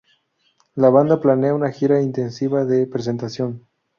[0.73, 3.67] La banda planea una gira intensiva de presentación.